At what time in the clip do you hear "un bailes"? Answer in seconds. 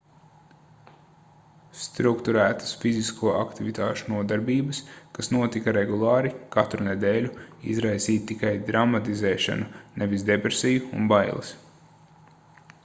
11.01-11.53